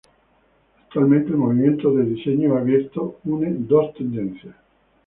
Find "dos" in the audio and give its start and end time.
3.51-3.93